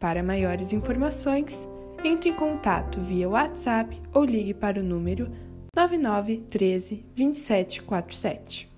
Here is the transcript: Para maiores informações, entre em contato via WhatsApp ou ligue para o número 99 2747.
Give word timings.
Para 0.00 0.22
maiores 0.22 0.72
informações, 0.72 1.68
entre 2.02 2.30
em 2.30 2.34
contato 2.34 2.98
via 2.98 3.28
WhatsApp 3.28 4.00
ou 4.14 4.24
ligue 4.24 4.54
para 4.54 4.80
o 4.80 4.82
número 4.82 5.30
99 5.76 6.42
2747. 6.50 8.69